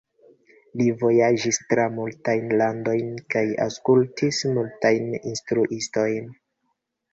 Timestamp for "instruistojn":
5.35-6.35